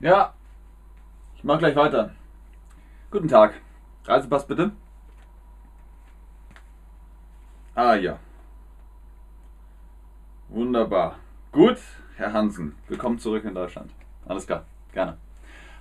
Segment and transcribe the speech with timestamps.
[0.00, 0.32] Ja,
[1.36, 2.14] ich mach gleich weiter.
[3.10, 3.60] Guten Tag.
[4.06, 4.72] Reisepass bitte.
[7.74, 8.18] Ah ja.
[10.48, 11.18] Wunderbar.
[11.52, 11.76] Gut,
[12.16, 13.90] Herr Hansen, willkommen zurück in Deutschland.
[14.24, 15.18] Alles klar, gerne.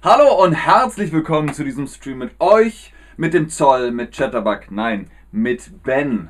[0.03, 5.09] Hallo und herzlich willkommen zu diesem Stream mit euch, mit dem Zoll, mit Chatterbug, nein,
[5.31, 6.27] mit Ben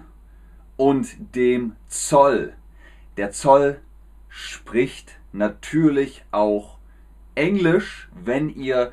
[0.78, 2.54] und dem Zoll.
[3.18, 3.82] Der Zoll
[4.28, 6.79] spricht natürlich auch
[7.40, 8.92] Englisch, wenn ihr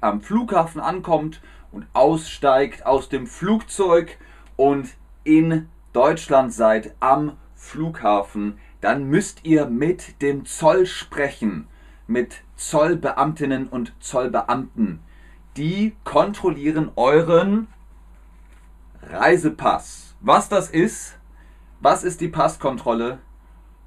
[0.00, 4.18] am Flughafen ankommt und aussteigt aus dem Flugzeug
[4.56, 4.88] und
[5.22, 11.68] in Deutschland seid am Flughafen, dann müsst ihr mit dem Zoll sprechen,
[12.08, 14.98] mit Zollbeamtinnen und Zollbeamten.
[15.56, 17.68] Die kontrollieren euren
[19.02, 20.16] Reisepass.
[20.20, 21.16] Was das ist,
[21.78, 23.20] was ist die Passkontrolle,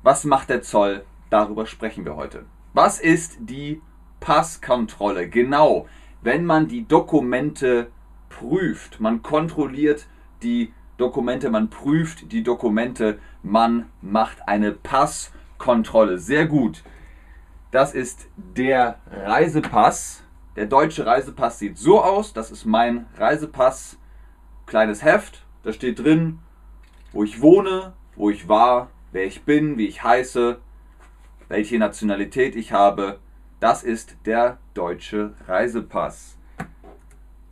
[0.02, 2.46] was macht der Zoll, darüber sprechen wir heute.
[2.74, 3.82] Was ist die
[4.20, 5.28] Passkontrolle?
[5.28, 5.88] Genau,
[6.22, 7.90] wenn man die Dokumente
[8.30, 10.08] prüft, man kontrolliert
[10.44, 16.20] die Dokumente, man prüft die Dokumente, man macht eine Passkontrolle.
[16.20, 16.84] Sehr gut.
[17.72, 20.24] Das ist der Reisepass.
[20.56, 22.34] Der deutsche Reisepass sieht so aus.
[22.34, 23.98] Das ist mein Reisepass.
[24.68, 25.44] Kleines Heft.
[25.64, 26.40] Da steht drin,
[27.12, 30.60] wo ich wohne, wo ich war, wer ich bin, wie ich heiße,
[31.54, 33.20] welche Nationalität ich habe.
[33.60, 36.36] Das ist der deutsche Reisepass.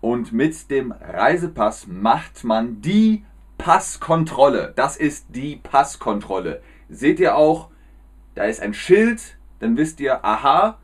[0.02, 3.23] Und mit dem Reisepass macht man die
[3.59, 4.73] Passkontrolle.
[4.75, 6.63] Das ist die Passkontrolle.
[6.89, 7.69] Seht ihr auch,
[8.33, 10.79] da ist ein Schild, dann wisst ihr, aha,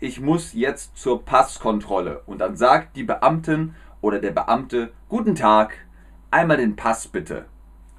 [0.00, 2.22] ich muss jetzt zur Passkontrolle.
[2.24, 5.74] Und dann sagt die Beamtin oder der Beamte, guten Tag,
[6.30, 7.44] einmal den Pass bitte.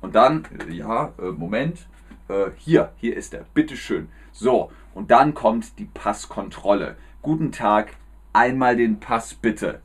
[0.02, 1.86] Und dann, ja, äh, Moment,
[2.28, 4.10] äh, hier, hier ist er, bitteschön.
[4.34, 6.98] So, und dann kommt die Passkontrolle.
[7.22, 7.96] Guten Tag,
[8.34, 9.82] einmal den Pass bitte.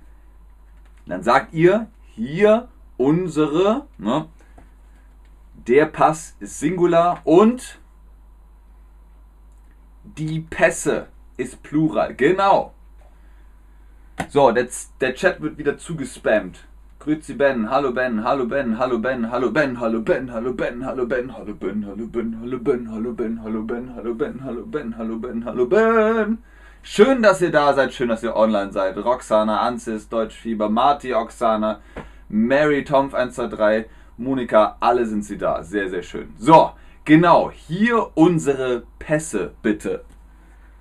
[1.07, 4.29] Dann sagt ihr, hier unsere, ne,
[5.55, 7.79] der Pass ist Singular und
[10.03, 12.15] die Pässe ist Plural.
[12.15, 12.75] Genau.
[14.29, 14.69] So, der,
[15.01, 16.68] der Chat wird wieder zugespammt.
[17.01, 21.09] Grüezi Ben, hallo Ben, hallo Ben, hallo Ben, hallo Ben, hallo Ben, hallo Ben, hallo
[21.09, 24.93] Ben, hallo Ben, hallo Ben, hallo Ben, hallo Ben, hallo Ben, hallo Ben, hallo Ben,
[24.99, 26.39] hallo Ben, hallo Ben.
[26.83, 28.97] Schön, dass ihr da seid, schön, dass ihr online seid.
[28.97, 31.79] Roxana, Ansis, Deutschfieber, Marti, Oksana,
[32.29, 35.63] Mary, Tomf 123, Monika, alle sind sie da.
[35.63, 36.35] Sehr, sehr schön.
[36.37, 36.73] So,
[37.05, 40.05] genau, hier unsere Pässe bitte.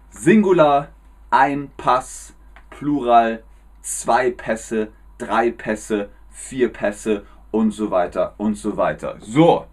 [0.09, 0.88] Singular,
[1.29, 2.33] ein Pass,
[2.72, 3.44] Plural,
[3.83, 9.17] zwei Pässe, drei Pässe, vier Pässe und so weiter und so weiter.
[9.19, 9.67] So,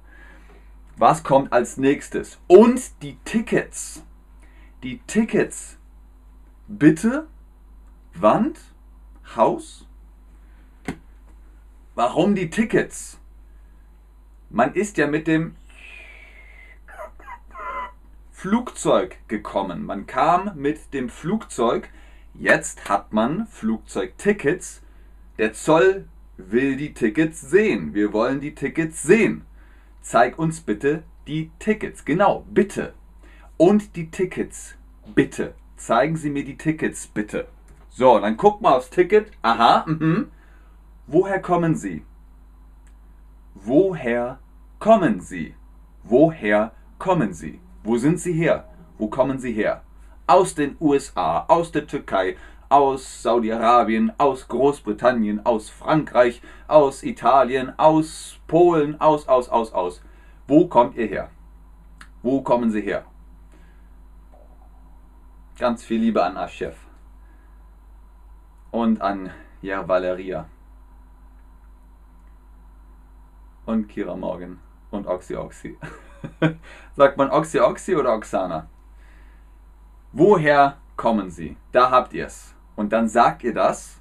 [0.97, 2.39] was kommt als nächstes?
[2.47, 4.05] Und die Tickets.
[4.83, 5.79] Die Tickets.
[6.69, 7.27] Bitte,
[8.15, 8.59] Wand,
[9.37, 9.87] Haus.
[11.95, 13.19] Warum die Tickets?
[14.51, 15.57] Man ist ja mit dem
[18.31, 19.85] Flugzeug gekommen.
[19.85, 21.89] Man kam mit dem Flugzeug.
[22.35, 24.84] Jetzt hat man Flugzeugtickets
[25.39, 26.07] der Zoll
[26.37, 27.95] will die Tickets sehen.
[27.95, 29.45] Wir wollen die Tickets sehen.
[30.01, 32.05] Zeig uns bitte die Tickets.
[32.05, 32.95] Genau, bitte.
[33.57, 34.75] Und die Tickets,
[35.15, 35.55] bitte.
[35.77, 37.49] Zeigen Sie mir die Tickets, bitte.
[37.89, 39.31] So, dann guck mal aufs Ticket.
[39.43, 40.29] Aha, mhm.
[41.07, 42.03] Woher kommen Sie?
[43.55, 44.39] Woher
[44.79, 45.55] kommen Sie?
[46.03, 47.61] Woher kommen Sie?
[47.83, 48.69] Wo sind Sie her?
[48.99, 49.83] Wo kommen Sie her?
[50.27, 52.37] Aus den USA, aus der Türkei,
[52.69, 60.03] aus Saudi-Arabien, aus Großbritannien, aus Frankreich, aus Italien, aus Polen, aus, aus, aus, aus.
[60.47, 61.31] Wo kommt ihr her?
[62.23, 63.05] Wo kommen sie her?
[65.59, 66.77] Ganz viel Liebe an Aschef
[68.71, 69.31] und an
[69.63, 70.47] ja, Valeria
[73.67, 74.59] und Kira Morgan
[74.91, 75.79] und Oxy Oxy.
[76.97, 78.69] Sagt man Oxy Oxy oder Oksana?
[80.13, 81.57] Woher kommen sie?
[81.73, 82.54] Da habt ihr es.
[82.77, 84.01] Und dann sagt ihr das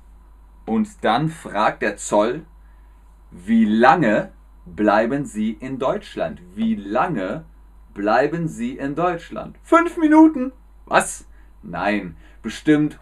[0.65, 2.45] und dann fragt der Zoll,
[3.31, 4.31] wie lange
[4.65, 6.41] bleiben Sie in Deutschland?
[6.55, 7.45] Wie lange
[7.93, 9.57] bleiben Sie in Deutschland?
[9.63, 10.51] Fünf Minuten.
[10.85, 11.25] Was?
[11.61, 12.99] Nein, bestimmt.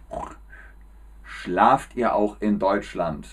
[1.23, 3.27] Schlaft ihr auch in Deutschland?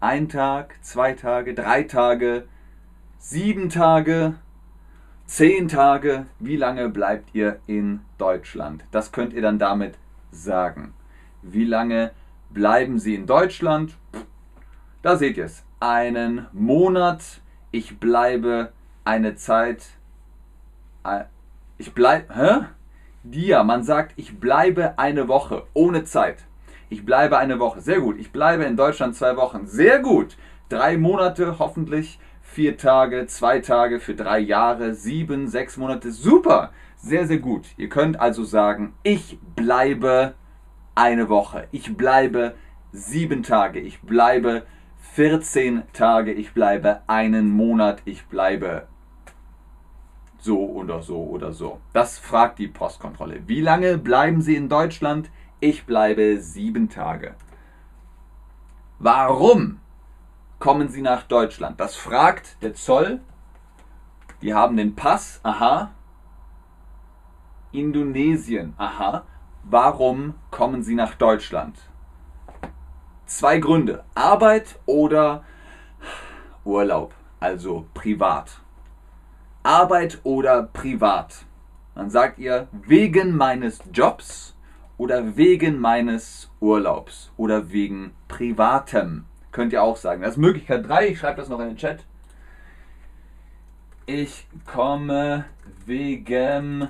[0.00, 2.46] Ein Tag, zwei Tage, drei Tage,
[3.18, 4.36] sieben Tage,
[5.26, 6.26] zehn Tage.
[6.38, 8.84] Wie lange bleibt ihr in Deutschland?
[8.90, 9.98] Das könnt ihr dann damit
[10.30, 10.94] sagen.
[11.42, 12.12] Wie lange
[12.50, 13.96] bleiben Sie in Deutschland?
[15.02, 15.64] Da seht ihr es.
[15.80, 17.22] Einen Monat.
[17.70, 18.72] Ich bleibe
[19.04, 19.86] eine Zeit.
[21.78, 22.34] Ich bleibe.
[22.34, 22.66] Hä?
[23.30, 26.44] dir, man sagt, ich bleibe eine Woche ohne Zeit.
[26.88, 27.80] Ich bleibe eine Woche.
[27.80, 28.18] Sehr gut.
[28.18, 29.66] Ich bleibe in Deutschland zwei Wochen.
[29.66, 30.36] Sehr gut.
[30.68, 32.18] Drei Monate hoffentlich.
[32.42, 36.10] Vier Tage, zwei Tage für drei Jahre, sieben, sechs Monate.
[36.10, 36.72] Super.
[36.96, 37.66] Sehr, sehr gut.
[37.76, 40.34] Ihr könnt also sagen, ich bleibe
[40.98, 41.68] eine Woche.
[41.70, 42.54] Ich bleibe
[42.90, 43.78] sieben Tage.
[43.78, 44.66] Ich bleibe
[45.14, 46.32] 14 Tage.
[46.32, 48.02] Ich bleibe einen Monat.
[48.04, 48.88] Ich bleibe
[50.38, 51.80] so oder so oder so.
[51.92, 53.46] Das fragt die Postkontrolle.
[53.46, 55.30] Wie lange bleiben Sie in Deutschland?
[55.60, 57.34] Ich bleibe sieben Tage.
[58.98, 59.78] Warum
[60.58, 61.78] kommen Sie nach Deutschland?
[61.78, 63.20] Das fragt der Zoll.
[64.42, 65.38] Die haben den Pass.
[65.44, 65.92] Aha.
[67.70, 68.74] Indonesien.
[68.78, 69.24] Aha.
[69.70, 71.76] Warum kommen Sie nach Deutschland?
[73.26, 74.02] Zwei Gründe.
[74.14, 75.44] Arbeit oder
[76.64, 78.62] Urlaub, also privat.
[79.62, 81.44] Arbeit oder privat.
[81.94, 84.56] Dann sagt ihr wegen meines Jobs
[84.96, 89.26] oder wegen meines Urlaubs oder wegen privatem.
[89.52, 90.22] Könnt ihr auch sagen.
[90.22, 91.08] Das ist Möglichkeit 3.
[91.08, 92.06] Ich schreibe das noch in den Chat.
[94.06, 95.44] Ich komme
[95.84, 96.88] wegen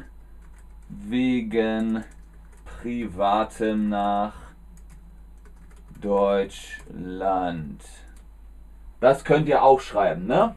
[0.88, 2.04] wegen
[2.82, 4.34] privatem nach
[6.00, 7.82] Deutschland.
[9.00, 10.54] Das könnt ihr auch schreiben, ne?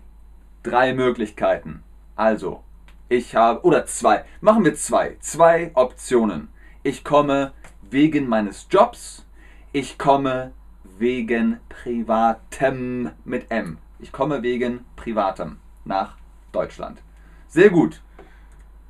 [0.62, 1.84] Drei Möglichkeiten.
[2.16, 2.64] Also,
[3.10, 6.50] ich habe, oder zwei, machen wir zwei, zwei Optionen.
[6.84, 7.54] Ich komme
[7.90, 9.26] wegen meines Jobs,
[9.72, 10.52] ich komme
[11.00, 13.80] wegen privatem mit M.
[13.98, 16.18] Ich komme wegen privatem nach
[16.52, 17.02] Deutschland.
[17.48, 18.02] Sehr gut.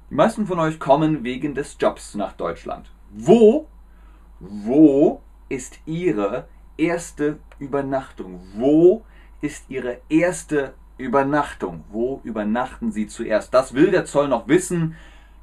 [0.09, 2.91] Die meisten von euch kommen wegen des Jobs nach Deutschland.
[3.13, 3.67] Wo,
[4.39, 6.47] wo ist Ihre
[6.77, 8.41] erste Übernachtung?
[8.55, 9.03] Wo
[9.41, 11.83] ist Ihre erste Übernachtung.
[11.89, 13.53] Wo übernachten Sie zuerst?
[13.53, 14.95] Das will der Zoll noch wissen.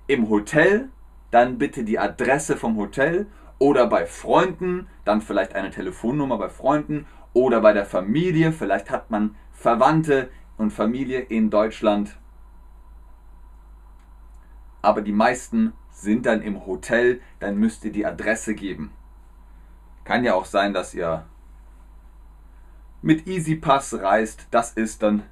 [0.07, 0.89] Im Hotel,
[1.31, 3.27] dann bitte die Adresse vom Hotel
[3.59, 8.53] oder bei Freunden, dann vielleicht eine Telefonnummer bei Freunden oder bei der Familie.
[8.53, 12.17] Vielleicht hat man Verwandte und Familie in Deutschland.
[14.81, 15.73] Aber die meisten
[16.03, 18.93] sind dann im Hotel, dann müsst ihr die Adresse geben.
[20.05, 21.27] Kann ja auch sein, dass ihr
[23.03, 24.47] mit EasyPass reist.
[24.51, 25.23] Das ist dann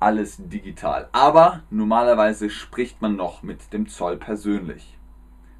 [0.00, 1.08] alles digital.
[1.12, 4.98] Aber normalerweise spricht man noch mit dem Zoll persönlich.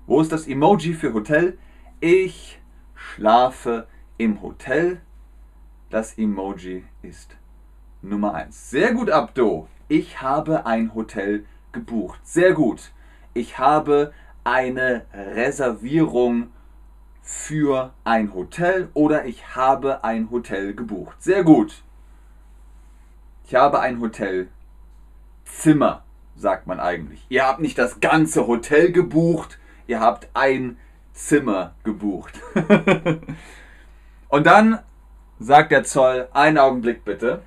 [0.07, 1.59] Wo ist das Emoji für Hotel?
[2.01, 2.61] Ich
[2.95, 3.87] schlafe
[4.19, 5.01] im Hotel.
[5.91, 7.37] Das Emoji ist
[8.03, 8.71] Nummer 1.
[8.71, 9.69] Sehr gut, Abdo.
[9.89, 12.21] Ich habe ein Hotel gebucht.
[12.25, 12.93] Sehr gut.
[13.33, 14.13] Ich habe
[14.44, 16.50] eine Reservierung
[17.23, 21.23] für ein Hotel oder ich habe ein Hotel gebucht.
[21.23, 21.82] Sehr gut.
[23.46, 26.05] Ich habe ein Hotelzimmer,
[26.37, 27.25] sagt man eigentlich.
[27.31, 30.76] Ihr habt nicht das ganze Hotel gebucht, ihr habt ein
[31.14, 32.38] Zimmer gebucht.
[34.29, 34.81] und dann
[35.38, 37.43] sagt der Zoll, einen Augenblick bitte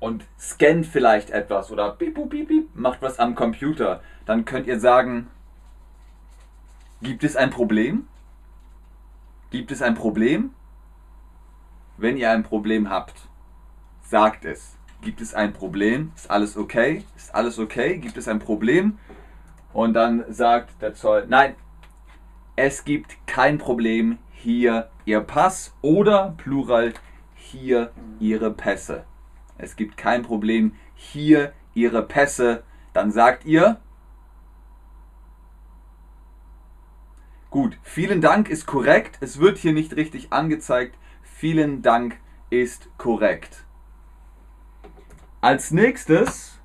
[0.00, 4.00] und scannt vielleicht etwas oder piep, piep, piep, macht was am Computer.
[4.26, 5.28] Dann könnt ihr sagen,
[7.06, 8.08] gibt es ein Problem?
[9.50, 10.50] Gibt es ein Problem?
[11.96, 13.28] Wenn ihr ein Problem habt,
[14.02, 14.76] sagt es.
[15.02, 16.10] Gibt es ein Problem?
[16.16, 17.04] Ist alles okay?
[17.16, 17.98] Ist alles okay?
[17.98, 18.98] Gibt es ein Problem?
[19.72, 21.54] Und dann sagt der Zoll, nein,
[22.56, 24.18] es gibt kein Problem.
[24.32, 26.92] Hier Ihr Pass oder Plural
[27.34, 29.04] hier Ihre Pässe.
[29.58, 30.74] Es gibt kein Problem.
[30.96, 32.64] Hier Ihre Pässe.
[32.92, 33.78] Dann sagt ihr,
[37.56, 39.16] Gut, vielen Dank ist korrekt.
[39.22, 40.94] Es wird hier nicht richtig angezeigt.
[41.22, 42.20] Vielen Dank
[42.50, 43.64] ist korrekt.
[45.40, 46.60] Als nächstes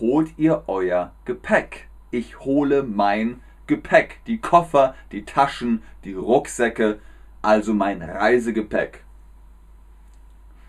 [0.00, 1.86] holt ihr euer Gepäck.
[2.10, 6.98] Ich hole mein Gepäck, die Koffer, die Taschen, die Rucksäcke,
[7.40, 9.04] also mein Reisegepäck.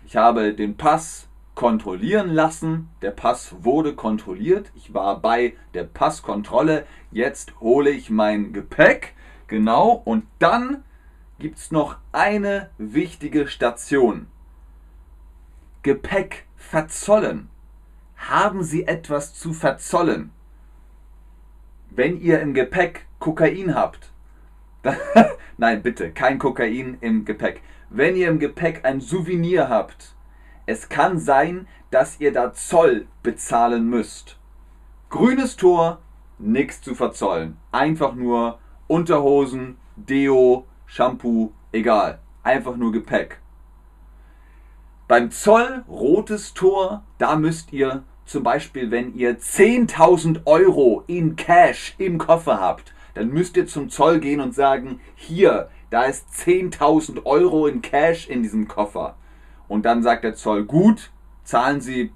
[0.06, 2.90] Ich habe den Pass kontrollieren lassen.
[3.02, 4.70] Der Pass wurde kontrolliert.
[4.76, 6.86] Ich war bei der Passkontrolle.
[7.10, 9.16] Jetzt hole ich mein Gepäck.
[9.48, 9.90] Genau.
[10.04, 10.84] Und dann
[11.38, 14.26] gibt es noch eine wichtige Station.
[15.82, 17.48] Gepäck verzollen?
[18.16, 20.30] Haben Sie etwas zu verzollen?
[21.90, 24.10] Wenn ihr im Gepäck Kokain habt,
[25.56, 27.62] nein, bitte, kein Kokain im Gepäck.
[27.90, 30.14] Wenn ihr im Gepäck ein Souvenir habt,
[30.66, 34.38] es kann sein, dass ihr da Zoll bezahlen müsst.
[35.08, 36.00] Grünes Tor,
[36.38, 37.56] nichts zu verzollen.
[37.72, 42.18] Einfach nur Unterhosen, Deo, Shampoo, egal.
[42.42, 43.38] Einfach nur Gepäck.
[45.06, 51.94] Beim Zoll rotes Tor, da müsst ihr zum Beispiel, wenn ihr 10.000 Euro in Cash
[51.98, 57.24] im Koffer habt, dann müsst ihr zum Zoll gehen und sagen, hier, da ist 10.000
[57.24, 59.16] Euro in Cash in diesem Koffer.
[59.66, 61.10] Und dann sagt der Zoll, gut,
[61.44, 62.12] zahlen Sie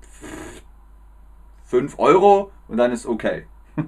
[1.65, 3.47] 5 Euro und dann ist okay.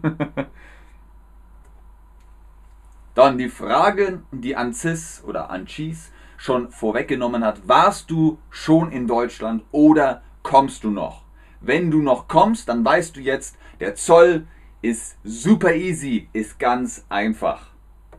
[3.15, 9.63] dann die Frage, die Ancis oder Anchis schon vorweggenommen hat, warst du schon in Deutschland
[9.71, 11.23] oder kommst du noch?
[11.61, 14.47] Wenn du noch kommst, dann weißt du jetzt, der Zoll
[14.83, 17.71] ist super easy, ist ganz einfach.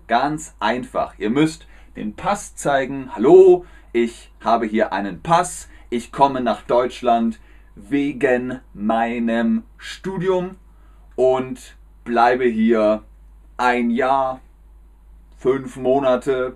[0.08, 1.14] Ganz einfach.
[1.20, 3.12] Ihr müsst den Pass zeigen.
[3.14, 5.70] Hallo, ich habe hier einen Pass.
[5.90, 7.40] Ich komme nach Deutschland
[7.76, 10.58] wegen meinem Studium
[11.16, 13.04] und bleibe hier
[13.58, 14.42] ein Jahr,
[15.38, 16.56] fünf Monate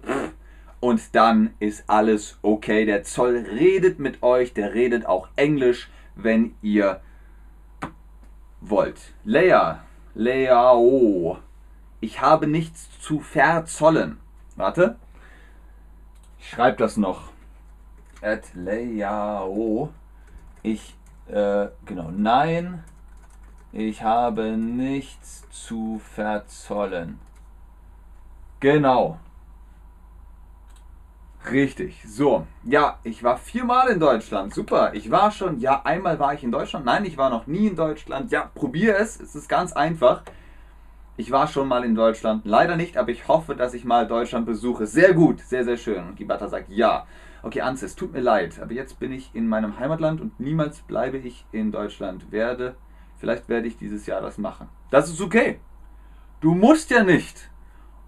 [0.79, 2.85] und dann ist alles okay.
[2.85, 7.01] Der Zoll redet mit euch, der redet auch Englisch, wenn ihr
[8.61, 9.13] wollt.
[9.23, 9.83] Leia,
[10.15, 11.39] Leao.
[12.01, 14.17] Ich habe nichts zu verzollen.
[14.55, 14.97] Warte.
[16.39, 17.31] Ich schreibe das noch.
[18.21, 19.89] At Leao.
[20.63, 20.95] Ich,
[21.27, 22.11] äh, genau.
[22.11, 22.83] Nein,
[23.71, 27.19] ich habe nichts zu verzollen.
[28.59, 29.19] Genau.
[31.49, 32.03] Richtig.
[32.05, 32.45] So.
[32.63, 34.53] Ja, ich war viermal in Deutschland.
[34.53, 34.93] Super.
[34.93, 36.85] Ich war schon, ja, einmal war ich in Deutschland.
[36.85, 38.31] Nein, ich war noch nie in Deutschland.
[38.31, 39.19] Ja, probier es.
[39.19, 40.23] Es ist ganz einfach.
[41.15, 42.45] Ich war schon mal in Deutschland.
[42.45, 44.85] Leider nicht, aber ich hoffe, dass ich mal Deutschland besuche.
[44.85, 45.39] Sehr gut.
[45.39, 46.07] Sehr, sehr schön.
[46.07, 47.05] Und Gibata sagt ja.
[47.41, 50.81] Okay, Anze, es tut mir leid, aber jetzt bin ich in meinem Heimatland und niemals
[50.81, 52.33] bleibe ich in Deutschland.
[52.33, 52.75] Werde,
[53.17, 54.67] vielleicht werde ich dieses Jahr das machen.
[54.91, 55.59] Das ist okay.
[56.41, 57.49] Du musst ja nicht.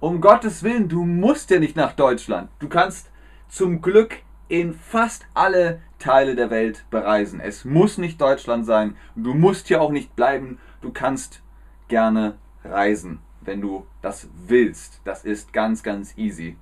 [0.02, 2.50] Um Gottes Willen, du musst ja nicht nach Deutschland.
[2.58, 3.12] Du kannst
[3.48, 4.18] zum Glück
[4.48, 7.40] in fast alle Teile der Welt bereisen.
[7.40, 8.98] Es muss nicht Deutschland sein.
[9.16, 10.58] Du musst hier auch nicht bleiben.
[10.82, 11.44] Du kannst
[11.88, 12.34] gerne
[12.66, 15.02] reisen, wenn du das willst.
[15.04, 16.58] Das ist ganz, ganz easy.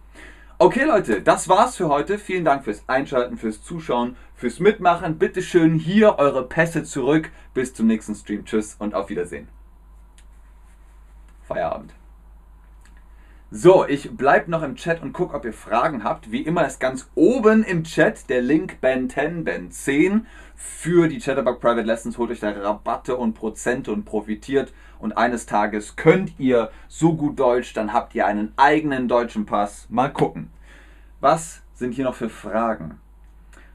[0.57, 2.19] Okay, Leute, das war's für heute.
[2.19, 5.17] Vielen Dank fürs Einschalten, fürs Zuschauen, fürs Mitmachen.
[5.17, 7.31] Bitte schön hier eure Pässe zurück.
[7.53, 8.43] Bis zum nächsten Stream.
[8.43, 9.47] Tschüss und auf Wiedersehen.
[11.47, 11.98] Feierabend.
[13.51, 16.31] So, ich bleibe noch im Chat und gucke, ob ihr Fragen habt.
[16.31, 21.17] Wie immer ist ganz oben im Chat der Link Ben 10, Ben 10 für die
[21.17, 22.19] Chatterbug Private Lessons.
[22.19, 24.71] Holt euch da Rabatte und Prozente und profitiert.
[24.99, 29.87] Und eines Tages könnt ihr so gut Deutsch, dann habt ihr einen eigenen deutschen Pass.
[29.89, 30.51] Mal gucken.
[31.19, 32.99] Was sind hier noch für Fragen?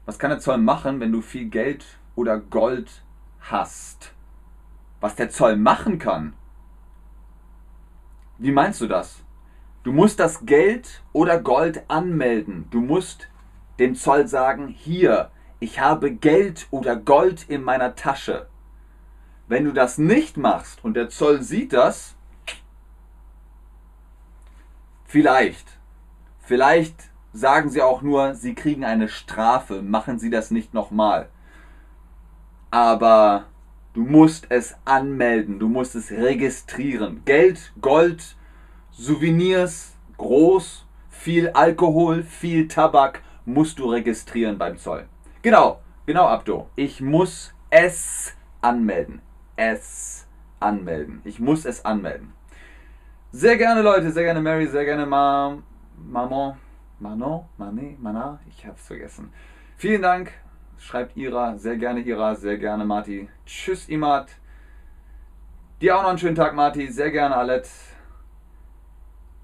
[0.05, 3.03] Was kann der Zoll machen, wenn du viel Geld oder Gold
[3.41, 4.13] hast?
[5.01, 6.31] Was der Zoll machen kann?
[8.37, 9.24] Wie meinst du das?
[9.85, 12.65] Du musst das Geld oder Gold anmelden.
[12.71, 13.29] Du musst
[13.77, 18.47] dem Zoll sagen, hier, ich habe Geld oder Gold in meiner Tasche.
[19.47, 22.15] Wenn du das nicht machst und der Zoll sieht das,
[25.05, 25.77] vielleicht,
[26.39, 31.29] vielleicht sagen sie auch nur, sie kriegen eine Strafe, machen sie das nicht nochmal.
[32.71, 33.45] Aber
[33.93, 37.21] du musst es anmelden, du musst es registrieren.
[37.23, 38.35] Geld, Gold,
[38.97, 45.09] Souvenirs, groß, viel Alkohol, viel Tabak musst du registrieren beim Zoll.
[45.41, 46.69] Genau, genau, Abdo.
[46.77, 49.21] Ich muss es anmelden.
[49.57, 50.25] Es
[50.61, 51.19] anmelden.
[51.25, 52.31] Ich muss es anmelden.
[53.33, 55.57] Sehr gerne, Leute, sehr gerne Mary, sehr gerne Ma
[55.97, 56.55] Maman,
[56.99, 59.33] Manon, Mané, Mana, ich hab's vergessen.
[59.75, 60.31] Vielen Dank.
[60.77, 63.27] Schreibt Ira, sehr gerne Ira, sehr gerne Marti.
[63.45, 64.29] Tschüss, Imad.
[65.81, 66.87] Dir auch noch einen schönen Tag, Marti.
[66.87, 67.67] Sehr gerne, Alette.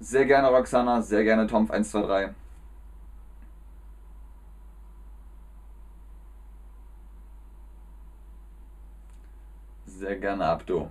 [0.02, 2.30] Sehr gerne Roxana, sehr gerne Tomf123.
[9.86, 10.90] Sehr gerne Abdo.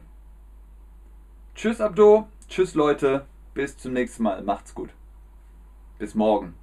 [1.56, 4.92] Tschüss Abdo, tschüss Leute, bis zum nächsten Mal, macht's gut.
[6.00, 6.61] Bis morgen.